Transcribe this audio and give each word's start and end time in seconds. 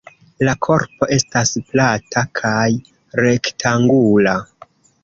La 0.47 0.53
korpo 0.67 1.09
estas 1.17 1.53
plata 1.69 2.25
kaj 2.41 2.65
rektangula. 3.25 4.37